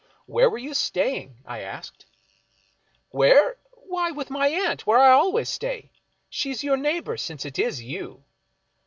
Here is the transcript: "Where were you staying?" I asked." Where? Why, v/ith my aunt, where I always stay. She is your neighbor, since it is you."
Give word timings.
"Where 0.25 0.49
were 0.49 0.57
you 0.57 0.73
staying?" 0.73 1.37
I 1.45 1.59
asked." 1.59 2.07
Where? 3.11 3.57
Why, 3.73 4.09
v/ith 4.11 4.31
my 4.31 4.47
aunt, 4.47 4.87
where 4.87 4.97
I 4.97 5.11
always 5.11 5.47
stay. 5.47 5.91
She 6.27 6.49
is 6.49 6.63
your 6.63 6.75
neighbor, 6.75 7.17
since 7.17 7.45
it 7.45 7.59
is 7.59 7.83
you." 7.83 8.23